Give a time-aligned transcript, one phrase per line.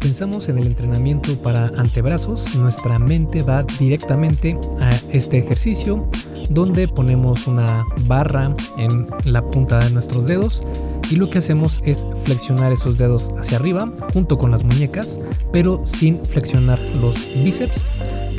[0.00, 6.08] Pensamos en el entrenamiento para antebrazos, nuestra mente va directamente a este ejercicio
[6.48, 10.62] donde ponemos una barra en la punta de nuestros dedos
[11.10, 15.20] y lo que hacemos es flexionar esos dedos hacia arriba junto con las muñecas,
[15.52, 17.84] pero sin flexionar los bíceps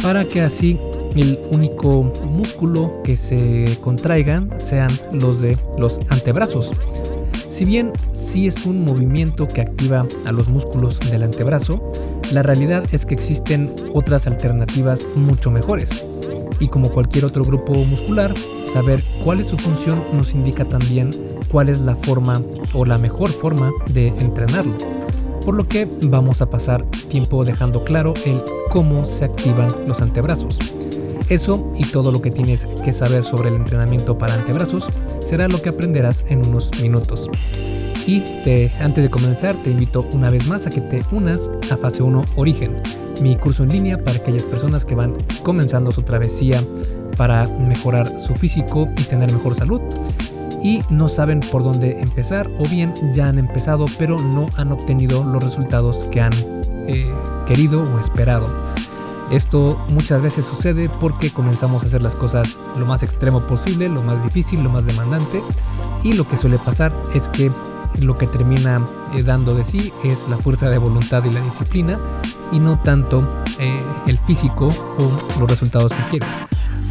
[0.02, 0.80] para que así
[1.16, 6.72] el único músculo que se contraigan sean los de los antebrazos.
[7.50, 11.92] Si bien sí es un movimiento que activa a los músculos del antebrazo,
[12.34, 16.06] la realidad es que existen otras alternativas mucho mejores.
[16.60, 21.12] Y como cualquier otro grupo muscular, saber cuál es su función nos indica también
[21.50, 22.42] cuál es la forma
[22.74, 24.74] o la mejor forma de entrenarlo.
[25.46, 30.60] Por lo que vamos a pasar tiempo dejando claro el cómo se activan los antebrazos.
[31.30, 35.62] Eso y todo lo que tienes que saber sobre el entrenamiento para antebrazos será lo
[35.62, 37.30] que aprenderás en unos minutos.
[38.06, 41.76] Y te, antes de comenzar te invito una vez más a que te unas a
[41.76, 42.82] Fase 1 Origen,
[43.22, 46.64] mi curso en línea para aquellas personas que van comenzando su travesía
[47.18, 49.82] para mejorar su físico y tener mejor salud
[50.64, 55.24] y no saben por dónde empezar o bien ya han empezado pero no han obtenido
[55.24, 56.34] los resultados que han
[56.88, 57.12] eh,
[57.46, 58.48] querido o esperado.
[59.32, 64.02] Esto muchas veces sucede porque comenzamos a hacer las cosas lo más extremo posible, lo
[64.02, 65.42] más difícil, lo más demandante
[66.04, 67.52] y lo que suele pasar es que
[68.00, 72.00] lo que termina eh, dando de sí es la fuerza de voluntad y la disciplina
[72.52, 73.28] y no tanto
[73.60, 76.30] eh, el físico o los resultados que quieres.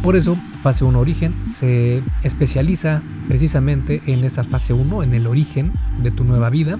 [0.03, 5.73] Por eso, fase 1 origen se especializa precisamente en esa fase 1, en el origen
[6.01, 6.79] de tu nueva vida,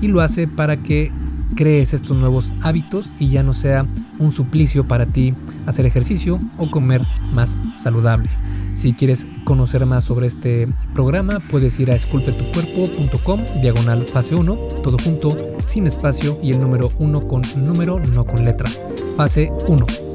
[0.00, 1.10] y lo hace para que
[1.54, 3.86] crees estos nuevos hábitos y ya no sea
[4.18, 5.34] un suplicio para ti
[5.66, 8.28] hacer ejercicio o comer más saludable.
[8.74, 14.96] Si quieres conocer más sobre este programa, puedes ir a esculpetucuerpo.com, diagonal fase 1, todo
[15.02, 18.70] junto, sin espacio y el número 1 con número, no con letra.
[19.16, 20.07] Fase 1.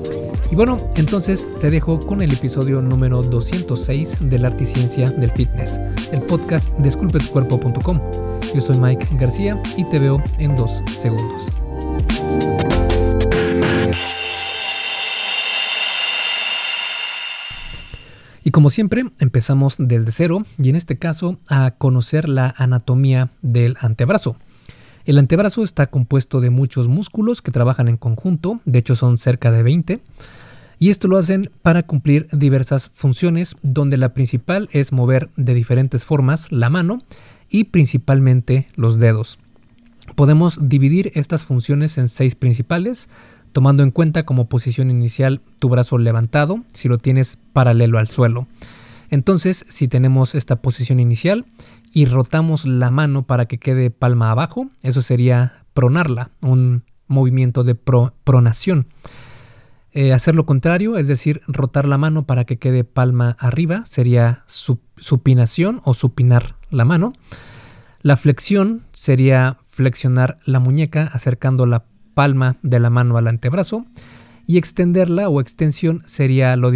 [0.52, 5.10] Y bueno, entonces te dejo con el episodio número 206 de la Arte y Ciencia
[5.10, 5.80] del Fitness,
[6.12, 8.00] el podcast de esculpetucuerpo.com.
[8.54, 11.50] Yo soy Mike García y te veo en dos segundos.
[18.46, 23.78] Y como siempre, empezamos desde cero y en este caso a conocer la anatomía del
[23.80, 24.36] antebrazo.
[25.06, 29.52] El antebrazo está compuesto de muchos músculos que trabajan en conjunto, de hecho son cerca
[29.52, 30.00] de 20,
[30.84, 36.04] y esto lo hacen para cumplir diversas funciones, donde la principal es mover de diferentes
[36.04, 37.00] formas la mano
[37.50, 39.40] y principalmente los dedos.
[40.18, 43.08] Podemos dividir estas funciones en seis principales,
[43.54, 48.48] tomando en cuenta como posición inicial tu brazo levantado, si lo tienes paralelo al suelo.
[49.10, 51.46] Entonces, si tenemos esta posición inicial
[51.94, 57.76] y rotamos la mano para que quede palma abajo, eso sería pronarla, un movimiento de
[57.76, 58.86] pronación.
[59.96, 64.44] Eh, hacer lo contrario, es decir, rotar la mano para que quede palma arriba, sería
[64.48, 67.14] supinación o supinar la mano.
[68.02, 73.86] La flexión sería flexionar la muñeca acercando la palma de la mano al antebrazo.
[74.46, 76.74] Y extenderla o extensión sería lo,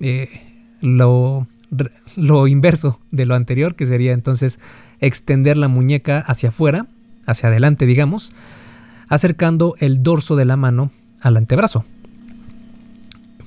[0.00, 0.28] eh,
[0.82, 4.60] lo inverso de lo anterior, que sería entonces
[5.00, 6.86] extender la muñeca hacia afuera,
[7.26, 8.32] hacia adelante digamos,
[9.08, 11.84] acercando el dorso de la mano al antebrazo.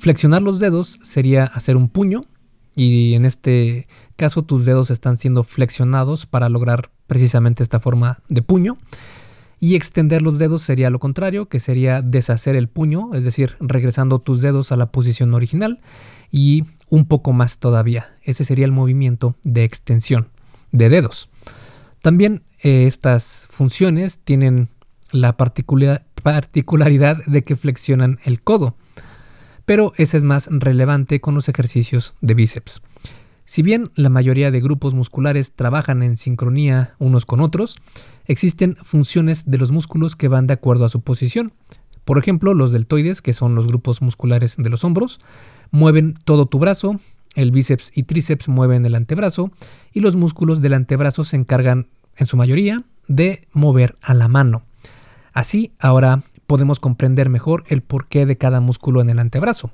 [0.06, 2.22] Flexionar los dedos sería hacer un puño
[2.76, 8.44] y en este caso tus dedos están siendo flexionados para lograr precisamente esta forma de
[8.44, 8.78] puño.
[9.60, 14.20] Y extender los dedos sería lo contrario, que sería deshacer el puño, es decir, regresando
[14.20, 15.82] tus dedos a la posición original
[16.32, 18.06] y un poco más todavía.
[18.22, 20.28] Ese sería el movimiento de extensión
[20.72, 21.30] de dedos.
[22.04, 24.68] También eh, estas funciones tienen
[25.12, 28.76] la particularidad de que flexionan el codo
[29.66, 32.82] pero ese es más relevante con los ejercicios de bíceps.
[33.46, 37.78] Si bien la mayoría de grupos musculares trabajan en sincronía unos con otros,
[38.26, 41.54] existen funciones de los músculos que van de acuerdo a su posición.
[42.06, 45.20] Por ejemplo, los deltoides, que son los grupos musculares de los hombros,
[45.70, 47.00] mueven todo tu brazo,
[47.36, 49.52] el bíceps y tríceps mueven el antebrazo
[49.94, 51.88] y los músculos del antebrazo se encargan,
[52.18, 54.64] en su mayoría, de mover a la mano.
[55.34, 59.72] Así, ahora podemos comprender mejor el porqué de cada músculo en el antebrazo.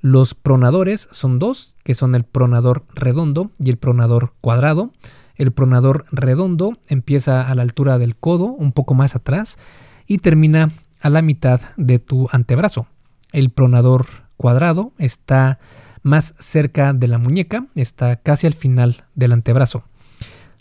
[0.00, 4.90] Los pronadores son dos, que son el pronador redondo y el pronador cuadrado.
[5.36, 9.58] El pronador redondo empieza a la altura del codo, un poco más atrás,
[10.06, 12.86] y termina a la mitad de tu antebrazo.
[13.32, 14.06] El pronador
[14.36, 15.60] cuadrado está
[16.02, 19.84] más cerca de la muñeca, está casi al final del antebrazo.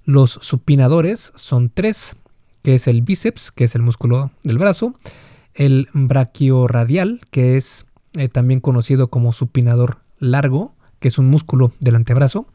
[0.06, 2.16] Los supinadores son tres,
[2.64, 4.96] que es el bíceps, que es el músculo del brazo,
[5.54, 11.96] el brachioradial, que es eh, también conocido como supinador largo, que es un músculo del
[11.96, 12.48] antebrazo,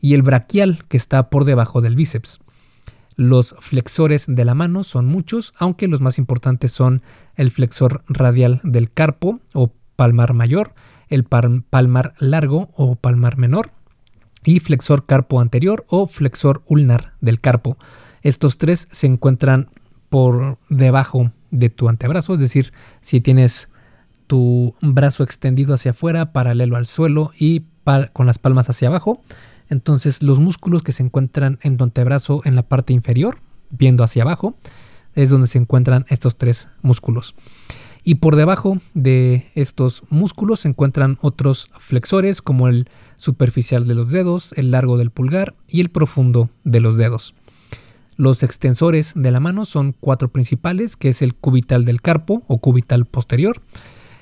[0.00, 2.40] y el braquial, que está por debajo del bíceps.
[3.16, 7.02] Los flexores de la mano son muchos, aunque los más importantes son
[7.34, 10.74] el flexor radial del carpo o palmar mayor,
[11.08, 13.70] el palmar largo o palmar menor,
[14.44, 17.76] y flexor carpo anterior o flexor ulnar del carpo.
[18.26, 19.68] Estos tres se encuentran
[20.08, 23.68] por debajo de tu antebrazo, es decir, si tienes
[24.26, 27.66] tu brazo extendido hacia afuera, paralelo al suelo y
[28.12, 29.22] con las palmas hacia abajo,
[29.68, 33.38] entonces los músculos que se encuentran en tu antebrazo en la parte inferior,
[33.70, 34.56] viendo hacia abajo,
[35.14, 37.36] es donde se encuentran estos tres músculos.
[38.02, 44.10] Y por debajo de estos músculos se encuentran otros flexores como el superficial de los
[44.10, 47.32] dedos, el largo del pulgar y el profundo de los dedos.
[48.16, 52.58] Los extensores de la mano son cuatro principales, que es el cubital del carpo o
[52.58, 53.62] cubital posterior,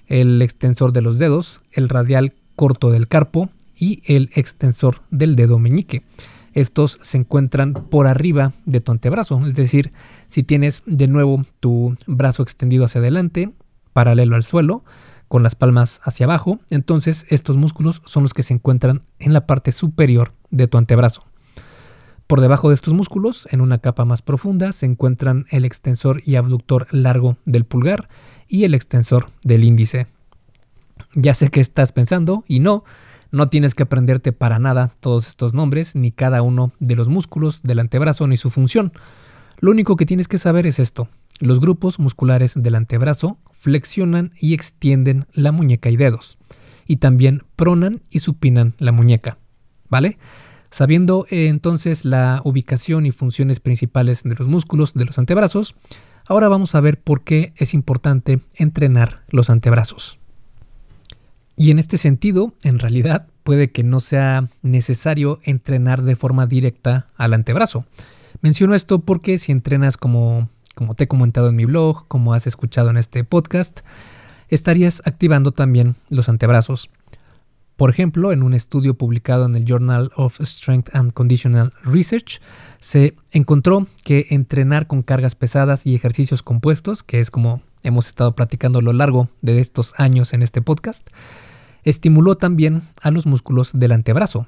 [0.07, 5.59] el extensor de los dedos, el radial corto del carpo, y el extensor del dedo
[5.59, 6.05] meñique.
[6.53, 9.93] Estos se encuentran por arriba de tu antebrazo, es decir,
[10.29, 13.51] si tienes de nuevo tu brazo extendido hacia adelante,
[13.93, 14.85] paralelo al suelo,
[15.27, 19.47] con las palmas hacia abajo, entonces estos músculos son los que se encuentran en la
[19.47, 21.25] parte superior de tu antebrazo.
[22.27, 26.37] Por debajo de estos músculos, en una capa más profunda, se encuentran el extensor y
[26.37, 28.09] abductor largo del pulgar
[28.49, 30.07] y el extensor del índice.
[31.15, 32.85] Ya sé que estás pensando, y no,
[33.31, 37.63] no tienes que aprenderte para nada todos estos nombres, ni cada uno de los músculos
[37.63, 38.93] del antebrazo, ni su función.
[39.61, 41.09] Lo único que tienes que saber es esto.
[41.41, 46.39] Los grupos musculares del antebrazo flexionan y extienden la muñeca y dedos,
[46.87, 49.37] y también pronan y supinan la muñeca.
[49.91, 50.17] ¿Vale?
[50.75, 55.77] Sabiendo eh, entonces la ubicación y funciones principales de los músculos de los antebrazos,
[56.27, 60.19] ahora vamos a ver por qué es importante entrenar los antebrazos.
[61.55, 67.07] Y en este sentido, en realidad, puede que no sea necesario entrenar de forma directa
[67.17, 67.85] al antebrazo.
[68.41, 72.49] Menciono esto porque si entrenas como, como te he comentado en mi blog, como has
[72.49, 73.83] escuchado en este podcast,
[74.49, 76.91] estarías activando también los antebrazos.
[77.77, 82.41] Por ejemplo, en un estudio publicado en el Journal of Strength and Conditional Research,
[82.79, 88.35] se encontró que entrenar con cargas pesadas y ejercicios compuestos, que es como hemos estado
[88.35, 91.09] platicando a lo largo de estos años en este podcast,
[91.83, 94.47] estimuló también a los músculos del antebrazo.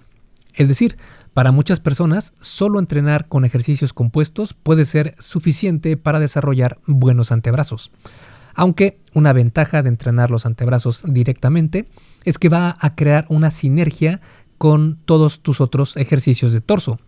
[0.54, 0.96] Es decir,
[1.34, 7.90] para muchas personas, solo entrenar con ejercicios compuestos puede ser suficiente para desarrollar buenos antebrazos.
[8.56, 11.86] Aunque una ventaja de entrenar los antebrazos directamente
[12.24, 14.20] es que va a crear una sinergia
[14.56, 16.98] con todos tus otros ejercicios de torso.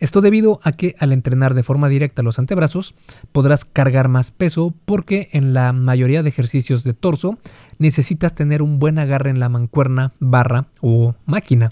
[0.00, 2.94] Esto debido a que al entrenar de forma directa los antebrazos
[3.32, 7.38] podrás cargar más peso porque en la mayoría de ejercicios de torso
[7.78, 11.70] necesitas tener un buen agarre en la mancuerna, barra o máquina.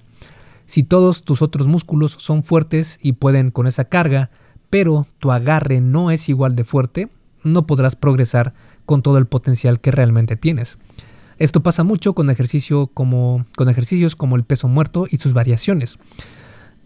[0.67, 4.31] Si todos tus otros músculos son fuertes y pueden con esa carga,
[4.69, 7.09] pero tu agarre no es igual de fuerte,
[7.45, 8.55] no podrás progresar
[8.87, 10.79] con todo el potencial que realmente tienes.
[11.39, 15.99] Esto pasa mucho con, ejercicio como, con ejercicios como el peso muerto y sus variaciones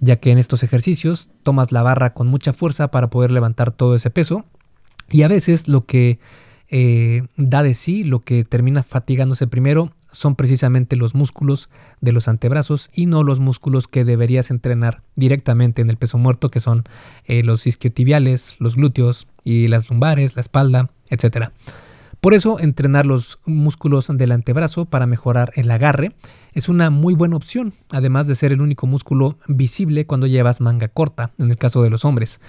[0.00, 3.94] ya que en estos ejercicios tomas la barra con mucha fuerza para poder levantar todo
[3.94, 4.44] ese peso
[5.10, 6.18] y a veces lo que
[6.68, 11.68] eh, da de sí, lo que termina fatigándose primero son precisamente los músculos
[12.00, 16.50] de los antebrazos y no los músculos que deberías entrenar directamente en el peso muerto,
[16.50, 16.84] que son
[17.26, 21.50] eh, los isquiotibiales, los glúteos y las lumbares, la espalda, etc.
[22.20, 26.12] Por eso, entrenar los músculos del antebrazo para mejorar el agarre
[26.54, 30.88] es una muy buena opción, además de ser el único músculo visible cuando llevas manga
[30.88, 32.40] corta, en el caso de los hombres.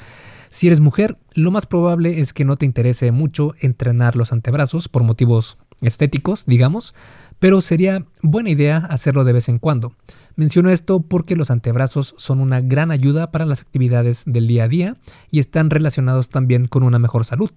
[0.50, 4.88] Si eres mujer, lo más probable es que no te interese mucho entrenar los antebrazos
[4.88, 6.96] por motivos estéticos, digamos,
[7.40, 9.94] pero sería buena idea hacerlo de vez en cuando.
[10.36, 14.68] Menciono esto porque los antebrazos son una gran ayuda para las actividades del día a
[14.68, 14.96] día
[15.30, 17.52] y están relacionados también con una mejor salud.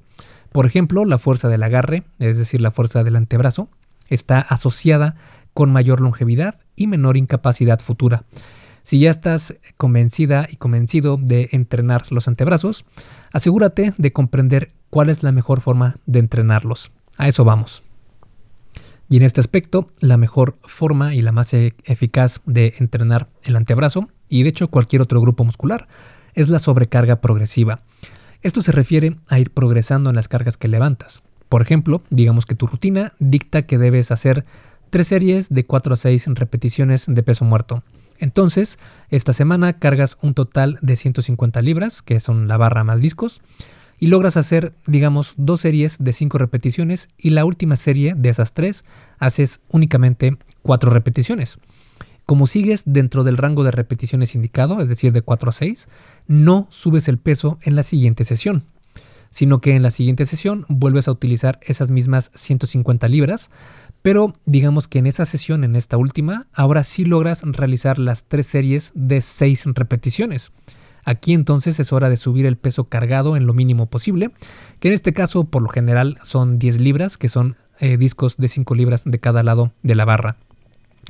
[0.53, 3.69] Por ejemplo, la fuerza del agarre, es decir, la fuerza del antebrazo,
[4.09, 5.17] está asociada
[5.55, 8.25] con mayor longevidad y menor incapacidad futura.
[8.83, 12.85] Si ya estás convencida y convencido de entrenar los antebrazos,
[13.33, 16.91] asegúrate de comprender cuál es la mejor forma de entrenarlos.
[17.17, 17.83] A eso vamos.
[19.09, 23.57] Y en este aspecto, la mejor forma y la más e-, eficaz de entrenar el
[23.57, 25.89] antebrazo, y de hecho cualquier otro grupo muscular,
[26.35, 27.81] es la sobrecarga progresiva.
[28.43, 31.23] Esto se refiere a ir progresando en las cargas que levantas.
[31.51, 34.47] Por ejemplo, digamos que tu rutina dicta que debes hacer
[34.89, 37.83] tres series de 4 a 6 repeticiones de peso muerto.
[38.19, 38.79] Entonces,
[39.11, 43.43] esta semana cargas un total de 150 libras, que son la barra más discos,
[43.99, 48.55] y logras hacer, digamos, dos series de cinco repeticiones y la última serie de esas
[48.55, 48.87] tres
[49.19, 51.59] haces únicamente cuatro repeticiones.
[52.31, 55.89] Como sigues dentro del rango de repeticiones indicado, es decir, de 4 a 6,
[56.29, 58.63] no subes el peso en la siguiente sesión,
[59.31, 63.51] sino que en la siguiente sesión vuelves a utilizar esas mismas 150 libras,
[64.01, 68.47] pero digamos que en esa sesión, en esta última, ahora sí logras realizar las tres
[68.47, 70.53] series de 6 repeticiones.
[71.05, 74.31] Aquí entonces es hora de subir el peso cargado en lo mínimo posible,
[74.79, 78.47] que en este caso por lo general son 10 libras, que son eh, discos de
[78.47, 80.37] 5 libras de cada lado de la barra.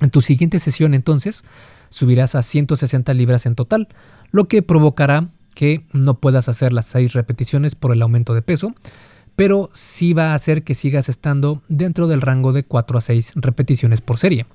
[0.01, 1.45] En tu siguiente sesión entonces
[1.89, 3.89] subirás a 160 libras en total,
[4.31, 8.73] lo que provocará que no puedas hacer las 6 repeticiones por el aumento de peso,
[9.37, 13.33] pero sí va a hacer que sigas estando dentro del rango de 4 a 6
[13.37, 14.47] repeticiones por serie.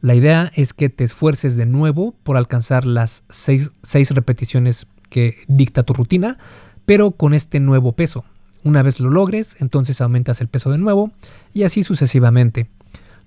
[0.00, 3.70] La idea es que te esfuerces de nuevo por alcanzar las 6,
[4.10, 6.38] repeticiones que dicta tu rutina,
[6.86, 8.24] pero con este nuevo peso.
[8.62, 11.10] Una vez lo logres, entonces aumentas el peso de nuevo
[11.52, 12.68] y así sucesivamente.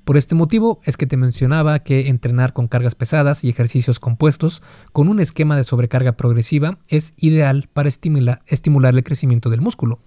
[0.03, 4.63] Por este motivo es que te mencionaba que entrenar con cargas pesadas y ejercicios compuestos
[4.93, 9.99] con un esquema de sobrecarga progresiva es ideal para estimular, estimular el crecimiento del músculo.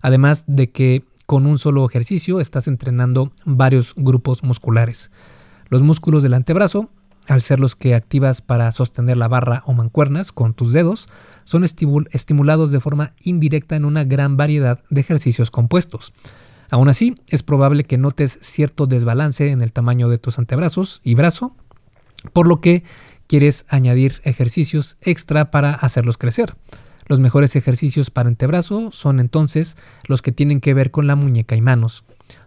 [0.00, 5.10] Además de que con un solo ejercicio estás entrenando varios grupos musculares.
[5.68, 6.90] Los músculos del antebrazo,
[7.28, 11.08] al ser los que activas para sostener la barra o mancuernas con tus dedos,
[11.44, 16.12] son estimulados de forma indirecta en una gran variedad de ejercicios compuestos.
[16.74, 21.14] Aún así, es probable que notes cierto desbalance en el tamaño de tus antebrazos y
[21.14, 21.54] brazo,
[22.32, 22.82] por lo que
[23.28, 26.56] quieres añadir ejercicios extra para hacerlos crecer.
[27.06, 29.76] Los mejores ejercicios para antebrazo son entonces
[30.08, 32.02] los que tienen que ver con la muñeca y manos,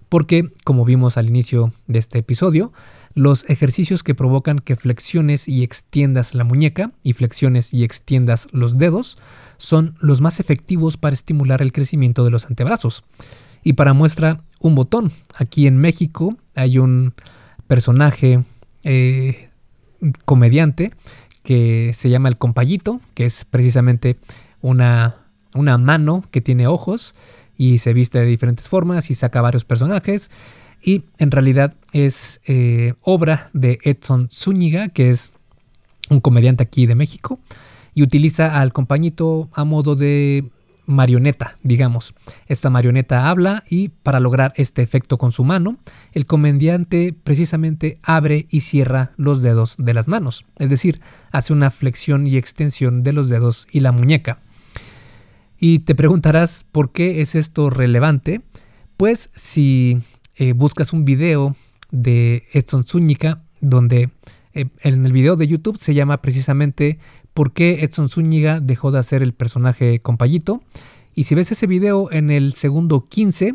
[0.10, 2.74] porque, como vimos al inicio de este episodio,
[3.14, 8.78] los ejercicios que provocan que flexiones y extiendas la muñeca y flexiones y extiendas los
[8.78, 9.20] dedos
[9.56, 13.06] son los más efectivos para estimular el crecimiento de los antebrazos.
[13.68, 17.14] Y para muestra un botón, aquí en México hay un
[17.68, 18.46] personaje
[18.86, 19.50] eh,
[20.24, 20.92] comediante
[21.44, 24.20] que se llama el compayito, que es precisamente
[24.62, 25.16] una,
[25.54, 27.14] una mano que tiene ojos
[27.58, 30.32] y se viste de diferentes formas y saca varios personajes.
[30.82, 35.34] Y en realidad es eh, obra de Edson Zúñiga, que es
[36.10, 37.42] un comediante aquí de México,
[37.94, 40.46] y utiliza al compañito a modo de
[40.88, 42.16] marioneta, digamos.
[42.48, 45.78] Esta marioneta habla y para lograr este efecto con su mano,
[46.14, 51.00] el comediante precisamente abre y cierra los dedos de las manos, es decir,
[51.32, 54.40] hace una flexión y extensión de los dedos y la muñeca.
[55.60, 58.42] Y te preguntarás por qué es esto relevante.
[58.96, 60.00] Pues si
[60.36, 61.56] eh, buscas un video
[61.92, 64.10] de Edson Zúñiga, donde
[64.54, 67.00] eh, en el video de YouTube se llama precisamente
[67.38, 70.64] ¿Por qué Edson Zúñiga dejó de hacer el personaje compayito?
[71.14, 73.54] Y si ves ese video en el segundo 15,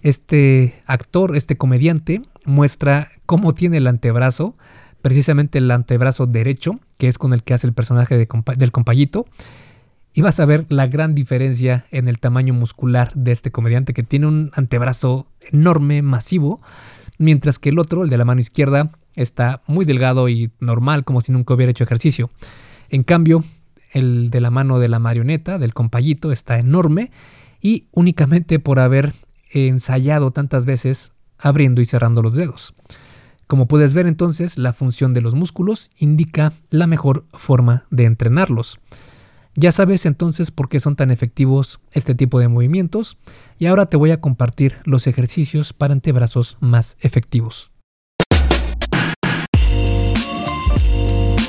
[0.00, 4.56] este actor, este comediante, muestra cómo tiene el antebrazo,
[5.02, 9.26] precisamente el antebrazo derecho, que es con el que hace el personaje del compayito
[10.14, 14.02] y vas a ver la gran diferencia en el tamaño muscular de este comediante que
[14.02, 16.62] tiene un antebrazo enorme, masivo,
[17.18, 21.20] mientras que el otro, el de la mano izquierda, está muy delgado y normal, como
[21.20, 22.30] si nunca hubiera hecho ejercicio.
[22.90, 23.44] En cambio,
[23.92, 27.10] el de la mano de la marioneta, del compayito, está enorme
[27.60, 29.14] y únicamente por haber
[29.52, 32.74] ensayado tantas veces abriendo y cerrando los dedos.
[33.46, 38.78] Como puedes ver entonces, la función de los músculos indica la mejor forma de entrenarlos.
[39.56, 43.18] Ya sabes entonces por qué son tan efectivos este tipo de movimientos
[43.58, 47.72] y ahora te voy a compartir los ejercicios para antebrazos más efectivos.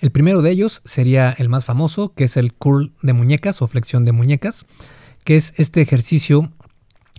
[0.00, 3.66] El primero de ellos sería el más famoso, que es el curl de muñecas o
[3.66, 4.64] flexión de muñecas,
[5.24, 6.50] que es este ejercicio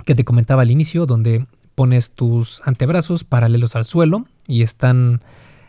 [0.03, 1.45] que te comentaba al inicio, donde
[1.75, 5.21] pones tus antebrazos paralelos al suelo y están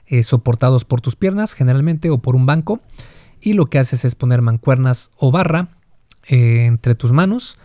[0.06, 2.80] eh, soportados por tus piernas generalmente o por un banco.
[3.42, 5.68] Y lo que haces es poner mancuernas o barra
[6.28, 7.58] eh, entre tus manos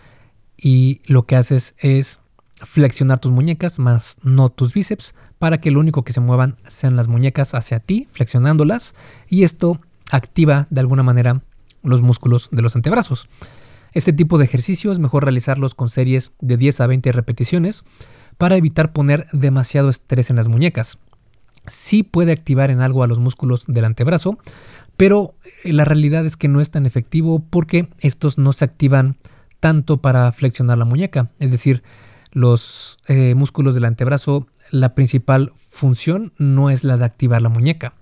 [0.57, 2.19] y lo que haces es
[2.61, 6.95] flexionar tus muñecas más no tus bíceps para que lo único que se muevan sean
[6.95, 8.95] las muñecas hacia ti, flexionándolas
[9.29, 9.79] y esto
[10.11, 11.41] activa de alguna manera
[11.83, 13.27] los músculos de los antebrazos.
[13.93, 17.83] Este tipo de ejercicio es mejor realizarlos con series de 10 a 20 repeticiones
[18.37, 20.99] para evitar poner demasiado estrés en las muñecas.
[21.65, 24.37] Sí puede activar en algo a los músculos del antebrazo,
[24.95, 29.17] pero eh, la realidad es que no es tan efectivo porque estos no se activan
[29.59, 31.29] tanto para flexionar la muñeca.
[31.39, 31.83] Es decir,
[32.31, 37.93] los eh, músculos del antebrazo, la principal función no es la de activar la muñeca.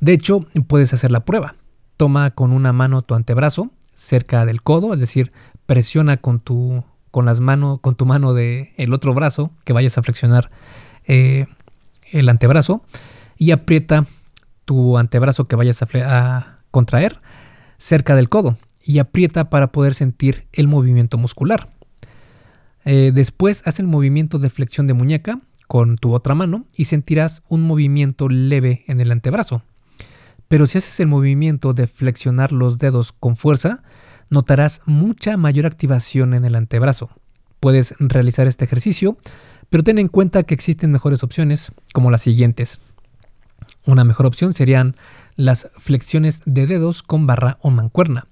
[0.00, 1.54] De hecho, puedes hacer la prueba.
[1.96, 5.32] Toma con una mano tu antebrazo cerca del codo, es decir,
[5.66, 9.96] presiona con tu con las manos, con tu mano de el otro brazo que vayas
[9.98, 10.50] a flexionar
[11.06, 11.46] eh,
[12.10, 12.82] el antebrazo
[13.36, 14.04] y aprieta
[14.64, 17.20] tu antebrazo que vayas a, contraer
[17.78, 21.68] cerca del codo y aprieta para poder sentir el movimiento muscular.
[22.84, 27.42] Eh, después haz el movimiento de flexión de muñeca con tu otra mano y sentirás
[27.48, 29.62] un movimiento leve en el antebrazo.
[30.48, 33.82] Pero si haces el movimiento de flexionar los dedos con fuerza,
[34.28, 37.10] notarás mucha mayor activación en el antebrazo.
[37.60, 39.16] Puedes realizar este ejercicio,
[39.70, 42.80] pero ten en cuenta que existen mejores opciones como las siguientes.
[43.86, 44.96] Una mejor opción serían
[45.36, 48.26] las flexiones de dedos con barra o mancuerna.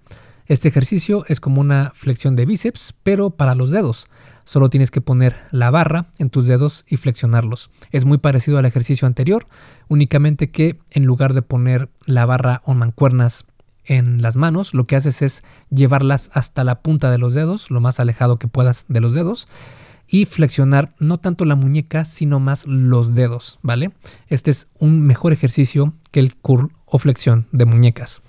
[0.46, 4.06] Este ejercicio es como una flexión de bíceps, pero para los dedos.
[4.44, 7.70] Solo tienes que poner la barra en tus dedos y flexionarlos.
[7.90, 9.46] Es muy parecido al ejercicio anterior,
[9.88, 13.44] únicamente que en lugar de poner la barra o mancuernas
[13.84, 17.80] en las manos, lo que haces es llevarlas hasta la punta de los dedos, lo
[17.80, 19.48] más alejado que puedas de los dedos,
[20.06, 23.92] y flexionar no tanto la muñeca, sino más los dedos, ¿vale?
[24.28, 28.22] Este es un mejor ejercicio que el curl o flexión de muñecas.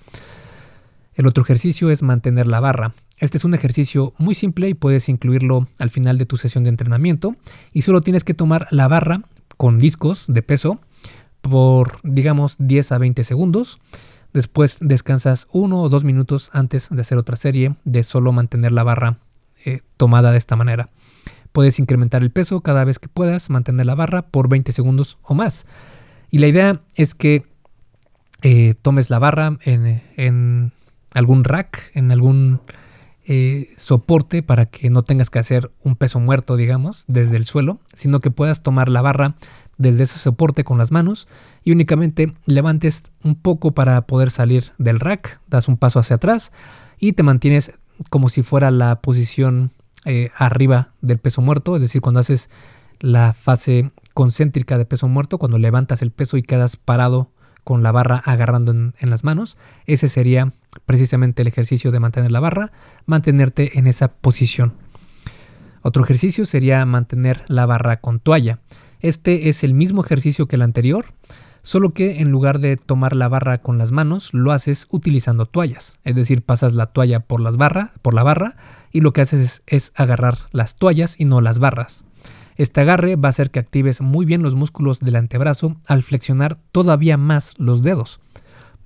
[1.14, 2.92] El otro ejercicio es mantener la barra.
[3.18, 6.70] Este es un ejercicio muy simple y puedes incluirlo al final de tu sesión de
[6.70, 7.36] entrenamiento
[7.72, 9.22] y solo tienes que tomar la barra
[9.56, 10.80] con discos de peso
[11.40, 13.78] por digamos 10 a 20 segundos
[14.34, 18.82] Después descansas uno o dos minutos antes de hacer otra serie de solo mantener la
[18.82, 19.18] barra
[19.64, 20.88] eh, tomada de esta manera.
[21.52, 25.34] Puedes incrementar el peso cada vez que puedas mantener la barra por 20 segundos o
[25.34, 25.66] más.
[26.32, 27.46] Y la idea es que
[28.42, 30.72] eh, tomes la barra en,
[31.14, 32.60] algún rack, en algún
[33.26, 37.78] eh, soporte para que no tengas que hacer un peso muerto, digamos, desde el suelo,
[37.94, 39.34] sino que puedas tomar la barra
[39.78, 41.26] desde ese soporte con las manos
[41.64, 46.52] y únicamente levantes un poco para poder salir del rack, das un paso hacia atrás
[46.98, 47.72] y te mantienes
[48.10, 49.70] como si fuera la posición
[50.04, 52.50] eh, arriba del peso muerto, es decir, cuando haces
[53.00, 57.30] la fase concéntrica de peso muerto, cuando levantas el peso y quedas parado
[57.64, 59.56] con la barra agarrando en, las manos.
[59.86, 60.52] Ese sería
[60.86, 62.72] precisamente el ejercicio de mantener la barra,
[63.06, 64.74] mantenerte en esa posición.
[65.82, 68.60] Otro ejercicio sería mantener la barra con toalla.
[69.00, 71.06] Este es el mismo ejercicio que el anterior,
[71.62, 75.96] solo que en lugar de tomar la barra con las manos, lo haces utilizando toallas.
[76.04, 77.56] Es decir, pasas la toalla por, las
[78.00, 78.56] por la barra
[78.92, 82.04] y lo que haces es, agarrar las toallas y no las barras.
[82.56, 86.58] Este agarre va a hacer que actives muy bien los músculos del antebrazo al flexionar
[86.70, 88.20] todavía más los dedos.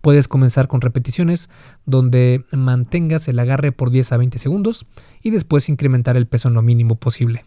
[0.00, 1.50] Puedes comenzar con repeticiones
[1.84, 4.86] donde mantengas el agarre por 10 a 20 segundos
[5.22, 7.44] y después incrementar el peso en lo mínimo posible.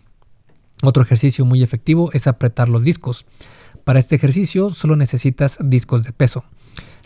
[0.83, 3.25] Otro ejercicio muy efectivo es apretar los discos.
[3.83, 6.43] Para este ejercicio solo necesitas discos de peso.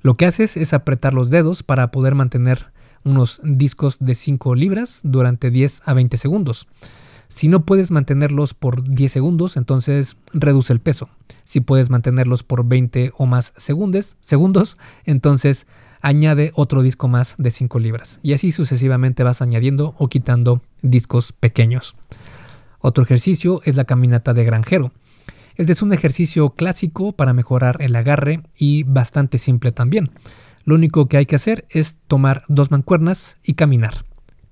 [0.01, 2.71] Lo que haces es apretar los dedos para poder mantener
[3.03, 6.67] unos discos de 5 libras durante 10 a 20 segundos.
[7.27, 11.09] Si no puedes mantenerlos por 10 segundos, entonces reduce el peso.
[11.43, 15.67] Si puedes mantenerlos por 20 o más segundos, segundos entonces
[16.01, 18.19] añade otro disco más de 5 libras.
[18.21, 21.95] Y así sucesivamente vas añadiendo o quitando discos pequeños.
[22.79, 24.91] Otro ejercicio es la caminata de granjero.
[25.55, 30.11] Este es un ejercicio clásico para mejorar el agarre y bastante simple también.
[30.65, 34.05] Lo único que hay que hacer es tomar dos mancuernas y caminar.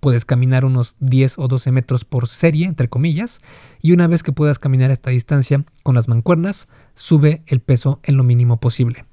[0.03, 3.39] Puedes caminar unos 10 o 12 metros por serie, entre comillas,
[3.81, 8.17] y una vez que puedas caminar esta distancia con las mancuernas, sube el peso en
[8.17, 9.05] lo mínimo posible.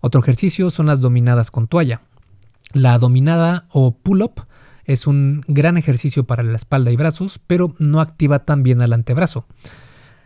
[0.00, 2.00] Otro ejercicio son las dominadas con toalla.
[2.72, 4.46] La dominada o pull-up
[4.86, 8.94] es un gran ejercicio para la espalda y brazos, pero no activa tan bien al
[8.94, 9.44] antebrazo.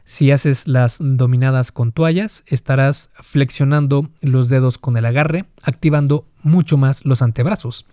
[0.04, 6.76] Si haces las dominadas con toallas, estarás flexionando los dedos con el agarre, activando mucho
[6.76, 7.86] más los antebrazos.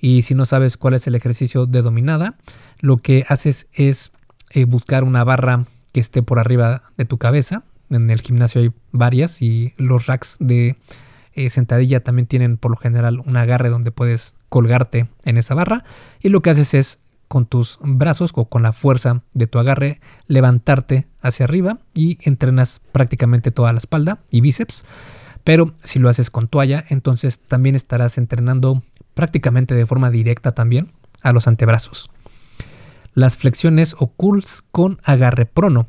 [0.00, 2.34] Y si no sabes cuál es el ejercicio de dominada,
[2.80, 4.12] lo que haces es
[4.50, 8.72] eh, buscar una barra que esté por arriba de tu cabeza, En el gimnasio hay
[8.92, 10.76] varias y los racks de
[11.34, 15.84] eh, sentadilla también tienen por lo general un agarre donde puedes colgarte en esa barra
[16.20, 20.00] y lo que haces es con tus brazos o con la fuerza de tu agarre
[20.28, 24.84] levantarte hacia arriba y entrenas prácticamente toda la espalda y bíceps.
[25.42, 28.82] Pero si lo haces con toalla, entonces también estarás entrenando
[29.14, 30.90] prácticamente de forma directa también
[31.22, 32.10] a los antebrazos.
[33.14, 35.86] Las flexiones o curls con agarre prono.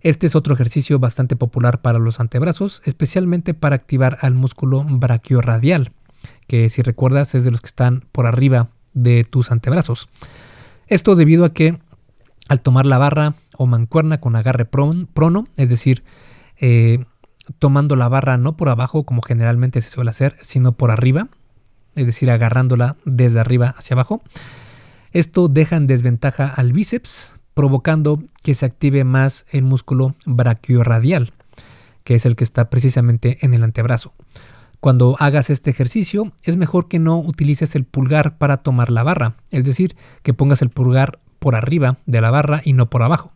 [0.00, 5.92] Este es otro ejercicio bastante popular para los antebrazos, especialmente para activar al músculo brachioradial,
[6.46, 10.08] que si recuerdas es de los que están por arriba de tus antebrazos.
[10.86, 11.78] Esto debido a que
[12.48, 16.04] al tomar la barra o mancuerna con agarre prono, es decir,
[16.60, 17.04] eh,
[17.58, 21.28] tomando la barra no por abajo como generalmente se suele hacer, sino por arriba,
[21.94, 24.22] es decir, agarrándola desde arriba hacia abajo,
[25.12, 31.32] esto deja en desventaja al bíceps, provocando que se active más el músculo brachioradial,
[32.02, 34.12] que es el que está precisamente en el antebrazo.
[34.80, 39.34] Cuando hagas este ejercicio, es mejor que no utilices el pulgar para tomar la barra,
[39.50, 43.32] es decir, que pongas el pulgar por arriba de la barra y no por abajo.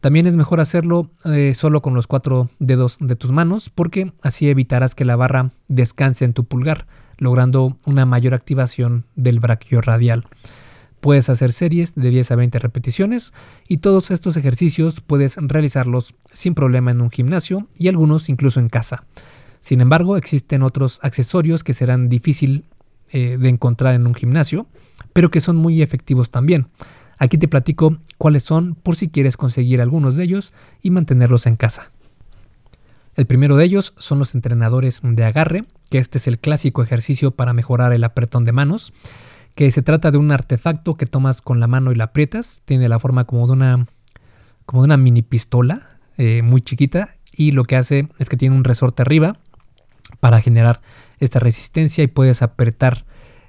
[0.00, 4.48] También es mejor hacerlo eh, solo con los cuatro dedos de tus manos porque así
[4.48, 6.86] evitarás que la barra descanse en tu pulgar,
[7.20, 10.24] logrando una mayor activación del radial.
[11.00, 13.32] Puedes hacer series de 10 a 20 repeticiones
[13.68, 18.68] y todos estos ejercicios puedes realizarlos sin problema en un gimnasio y algunos incluso en
[18.68, 19.04] casa.
[19.60, 22.64] Sin embargo, existen otros accesorios que serán difícil
[23.12, 24.66] eh, de encontrar en un gimnasio,
[25.12, 26.68] pero que son muy efectivos también.
[27.18, 31.56] Aquí te platico cuáles son por si quieres conseguir algunos de ellos y mantenerlos en
[31.56, 31.90] casa.
[33.16, 37.32] El primero de ellos son los entrenadores de agarre, que este es el clásico ejercicio
[37.32, 38.92] para mejorar el apretón de manos,
[39.54, 42.88] que se trata de un artefacto que tomas con la mano y la aprietas, tiene
[42.88, 43.86] la forma como de una,
[44.64, 45.82] como de una mini pistola
[46.16, 49.36] eh, muy chiquita y lo que hace es que tiene un resorte arriba
[50.20, 50.80] para generar
[51.18, 53.04] esta resistencia y puedes apretar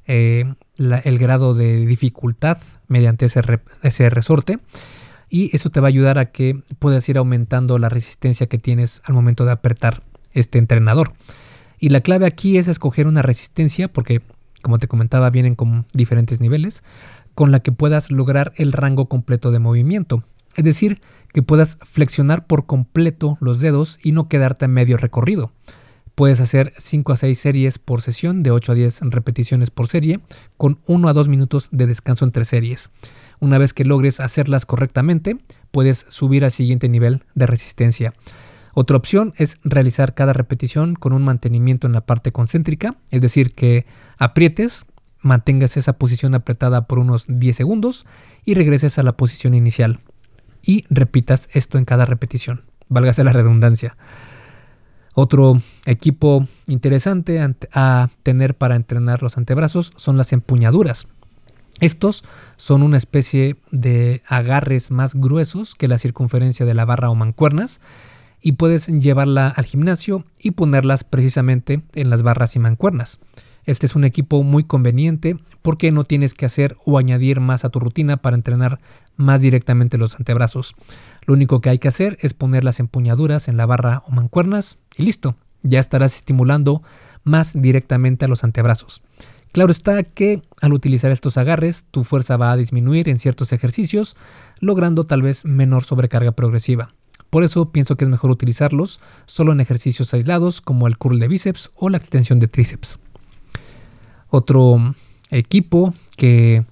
[0.07, 3.41] eh, el grado de dificultad mediante ese,
[3.83, 4.59] ese resorte
[5.29, 9.01] y eso te va a ayudar a que puedas ir aumentando la resistencia que tienes
[9.05, 11.13] al momento de apretar este entrenador.
[11.81, 14.21] Y la clave aquí es escoger una resistencia porque
[14.61, 16.83] como te comentaba vienen con diferentes niveles
[17.33, 20.23] con la que puedas lograr el rango completo de movimiento.
[20.55, 21.01] Es decir,
[21.33, 25.51] que puedas flexionar por completo los dedos y no quedarte a medio recorrido.
[26.13, 30.19] Puedes hacer 5 a 6 series por sesión de 8 a 10 repeticiones por serie
[30.57, 32.91] con 1 a 2 minutos de descanso entre series.
[33.39, 35.37] Una vez que logres hacerlas correctamente,
[35.71, 38.13] puedes subir al siguiente nivel de resistencia.
[38.73, 43.53] Otra opción es realizar cada repetición con un mantenimiento en la parte concéntrica, es decir,
[43.53, 43.85] que
[44.17, 44.85] aprietes,
[45.21, 48.05] mantengas esa posición apretada por unos 10 segundos
[48.45, 49.99] y regreses a la posición inicial.
[50.63, 52.61] Y repitas esto en cada repetición.
[52.87, 53.97] Válgase la redundancia.
[55.13, 57.41] Otro equipo interesante
[57.73, 61.07] a tener para entrenar los antebrazos son las empuñaduras.
[61.81, 62.23] Estos
[62.57, 67.81] son una especie de agarres más gruesos que la circunferencia de la barra o mancuernas
[68.41, 73.19] y puedes llevarla al gimnasio y ponerlas precisamente en las barras y mancuernas.
[73.65, 77.69] Este es un equipo muy conveniente porque no tienes que hacer o añadir más a
[77.69, 78.79] tu rutina para entrenar
[79.17, 80.75] más directamente los antebrazos.
[81.25, 84.79] Lo único que hay que hacer es poner las empuñaduras en la barra o mancuernas
[84.97, 86.81] y listo, ya estarás estimulando
[87.23, 89.03] más directamente a los antebrazos.
[89.51, 94.15] Claro está que al utilizar estos agarres tu fuerza va a disminuir en ciertos ejercicios,
[94.59, 96.87] logrando tal vez menor sobrecarga progresiva.
[97.31, 101.29] Por eso pienso que es mejor utilizarlos solo en ejercicios aislados como el curl de
[101.29, 102.99] bíceps o la extensión de tríceps.
[104.29, 104.93] Otro
[105.31, 106.65] equipo que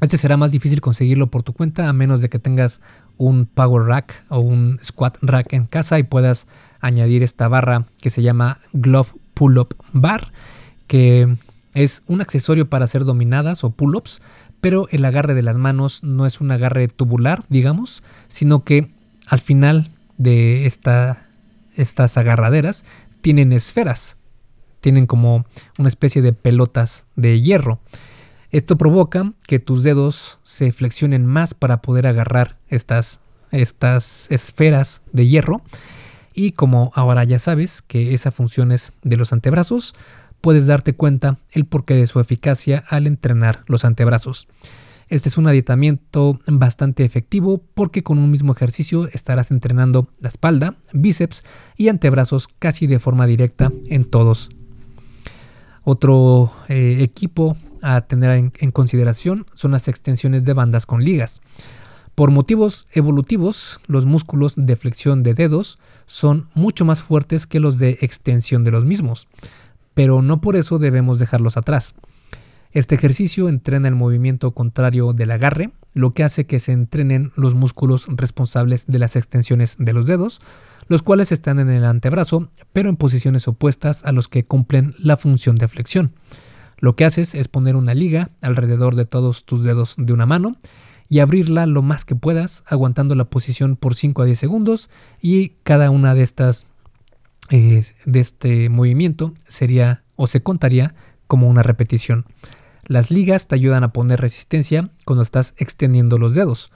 [0.00, 2.80] este será más difícil conseguirlo por tu cuenta a menos de que tengas
[3.18, 6.48] un power rack o un squat rack en casa y puedas
[6.80, 10.32] añadir esta barra que se llama Glove Pull-Up Bar,
[10.86, 11.36] que
[11.74, 14.22] es un accesorio para hacer dominadas o pull-ups,
[14.62, 18.90] pero el agarre de las manos no es un agarre tubular, digamos, sino que
[19.26, 21.26] al final de esta,
[21.76, 22.84] estas agarraderas
[23.20, 24.16] tienen esferas,
[24.80, 25.46] tienen como
[25.78, 27.80] una especie de pelotas de hierro.
[28.50, 35.26] Esto provoca que tus dedos se flexionen más para poder agarrar estas, estas esferas de
[35.26, 35.62] hierro.
[36.34, 39.94] Y como ahora ya sabes que esa función es de los antebrazos,
[40.42, 44.48] puedes darte cuenta el porqué de su eficacia al entrenar los antebrazos.
[45.12, 50.76] Este es un adiestamiento bastante efectivo porque con un mismo ejercicio estarás entrenando la espalda,
[50.94, 51.44] bíceps
[51.76, 54.48] y antebrazos casi de forma directa en todos
[55.84, 61.42] otro eh, equipo a tener en, consideración son las extensiones de bandas con ligas.
[62.14, 67.76] Por motivos evolutivos, los músculos de flexión de dedos son mucho más fuertes que los
[67.76, 69.28] de extensión de los mismos,
[69.92, 71.96] pero no por eso debemos dejarlos atrás.
[72.72, 77.54] Este ejercicio entrena el movimiento contrario del agarre, lo que hace que se entrenen los
[77.54, 80.40] músculos responsables de las extensiones de los dedos,
[80.88, 85.18] los cuales están en el antebrazo, pero en posiciones opuestas a los que cumplen la
[85.18, 86.14] función de flexión.
[86.78, 90.56] Lo que haces es poner una liga alrededor de todos tus dedos de una mano
[91.10, 94.88] y abrirla lo más que puedas, aguantando la posición por 5 a 10 segundos
[95.20, 96.68] y cada una de estas
[97.50, 100.94] eh, de este movimiento sería o se contaría
[101.26, 102.24] como una repetición.
[102.92, 106.70] Las ligas te ayudan a poner resistencia cuando estás extendiendo los dedos.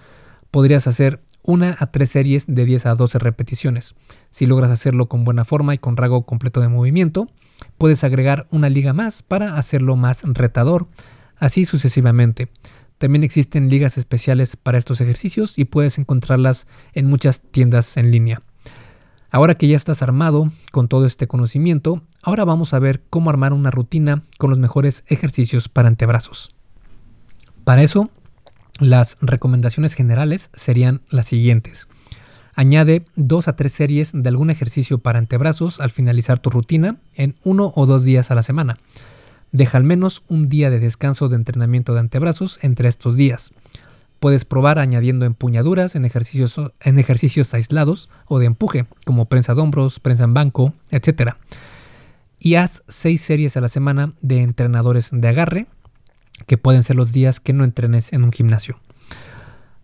[0.51, 3.97] Podrías hacer una a tres series de 10 a 12 repeticiones.
[4.31, 7.27] Si logras hacerlo con buena forma y con rango completo de movimiento,
[7.77, 10.89] puedes agregar una liga más para hacerlo más retador,
[11.37, 12.49] así sucesivamente.
[12.97, 18.41] También existen ligas especiales para estos ejercicios y puedes encontrarlas en muchas tiendas en línea.
[19.37, 23.53] Ahora que ya estás armado con todo este conocimiento, ahora vamos a ver cómo armar
[23.53, 26.57] una rutina con los mejores ejercicios para antebrazos.
[27.63, 28.09] Para eso,
[28.81, 31.87] las recomendaciones generales serían las siguientes.
[32.55, 37.35] Añade dos a tres series de algún ejercicio para antebrazos al finalizar tu rutina en
[37.45, 38.79] uno o dos días a la semana.
[39.53, 43.53] Deja al menos un día de descanso de entrenamiento de antebrazos entre estos días.
[44.21, 49.61] Puedes probar añadiendo empuñaduras en ejercicios, en ejercicios aislados o de empuje, como prensa de
[49.61, 51.35] hombros, prensa en banco, etc.
[52.39, 55.67] Y haz seis series a la semana de entrenadores de agarre,
[56.47, 58.81] que pueden ser los días que no entrenes en un gimnasio.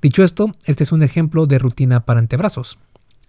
[0.01, 2.79] Dicho esto, este es un ejemplo de rutina para antebrazos.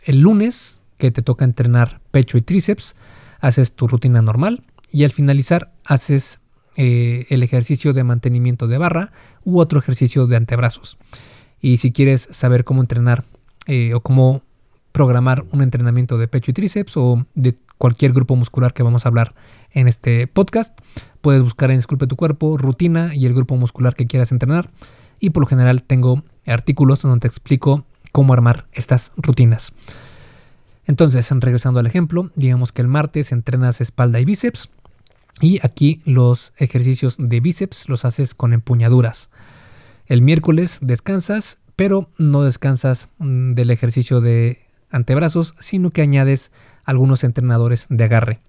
[0.03, 2.95] El lunes, que te toca entrenar pecho y tríceps,
[3.39, 6.39] haces tu rutina normal y al finalizar haces
[6.75, 9.11] eh, el ejercicio de mantenimiento de barra
[9.43, 10.97] u otro ejercicio de antebrazos.
[11.61, 13.23] Y si quieres saber cómo entrenar
[13.67, 14.41] eh, o cómo
[14.91, 19.09] programar un entrenamiento de pecho y tríceps o de cualquier grupo muscular que vamos a
[19.09, 19.33] hablar
[19.71, 20.79] en este podcast,
[21.21, 24.69] puedes buscar en Esculpe tu cuerpo, rutina y el grupo muscular que quieras entrenar.
[25.19, 29.73] Y por lo general tengo artículos donde te explico cómo armar estas rutinas.
[30.85, 34.69] Entonces, regresando al ejemplo, digamos que el martes entrenas espalda y bíceps.
[35.41, 39.29] Y aquí los ejercicios de bíceps los haces con empuñaduras.
[40.05, 46.51] El miércoles descansas, pero no descansas mm, del ejercicio de antebrazos, sino que añades
[46.85, 48.39] algunos entrenadores de agarre.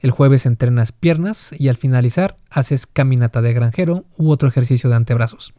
[0.00, 4.96] El jueves entrenas piernas y al finalizar haces caminata de granjero u otro ejercicio de
[4.96, 5.54] antebrazos.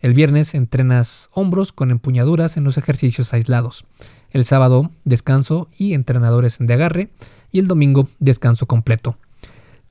[0.00, 3.84] El viernes entrenas hombros con empuñaduras en los ejercicios aislados.
[4.30, 7.10] El sábado descanso y entrenadores de agarre
[7.52, 9.16] y el domingo descanso completo.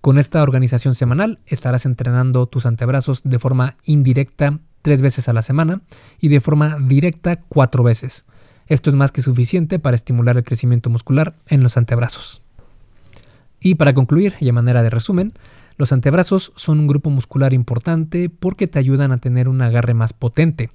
[0.02, 5.44] Con esta organización semanal estarás entrenando tus antebrazos de forma indirecta tres veces a la
[5.44, 5.82] semana
[6.20, 8.26] y de forma directa cuatro veces.
[8.66, 12.42] Esto es más que suficiente para estimular el crecimiento muscular en los antebrazos.
[13.60, 15.34] Y para concluir, y a manera de resumen,
[15.78, 20.14] los antebrazos son un grupo muscular importante porque te ayudan a tener un agarre más
[20.14, 20.72] potente.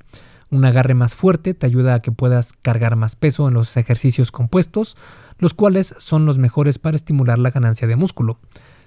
[0.50, 4.30] Un agarre más fuerte te ayuda a que puedas cargar más peso en los ejercicios
[4.30, 4.96] compuestos,
[5.40, 8.36] los cuales son los mejores para estimular la ganancia de músculo.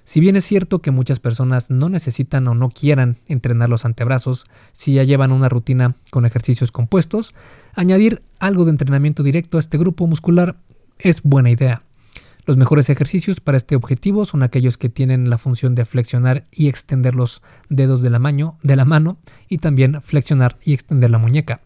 [0.04, 4.46] Si bien es cierto que muchas personas no necesitan o no quieran entrenar los antebrazos
[4.72, 7.34] si ya llevan una rutina con ejercicios compuestos,
[7.74, 10.56] añadir algo de entrenamiento directo a este grupo muscular
[10.98, 11.82] es buena idea.
[12.46, 16.68] Los mejores ejercicios para este objetivo son aquellos que tienen la función de flexionar y
[16.68, 21.18] extender los dedos de la, mano, de la mano y también flexionar y extender la
[21.18, 21.60] muñeca.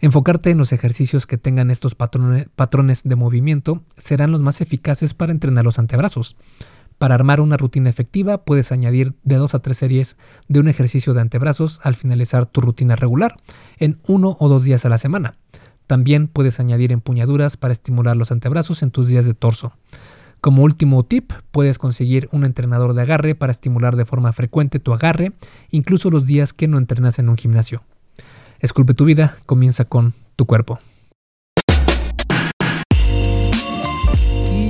[0.00, 5.32] Enfocarte en los ejercicios que tengan estos patrones de movimiento serán los más eficaces para
[5.32, 6.36] entrenar los antebrazos.
[7.00, 11.14] Para armar una rutina efectiva puedes añadir de dos a tres series de un ejercicio
[11.14, 13.36] de antebrazos al finalizar tu rutina regular,
[13.78, 15.34] en uno o dos días a la semana.
[15.86, 19.72] También puedes añadir empuñaduras para estimular los antebrazos en tus días de torso.
[20.42, 24.92] Como último tip, puedes conseguir un entrenador de agarre para estimular de forma frecuente tu
[24.92, 25.32] agarre,
[25.70, 27.82] incluso los días que no entrenas en un gimnasio.
[28.58, 30.78] Esculpe tu vida, comienza con tu cuerpo.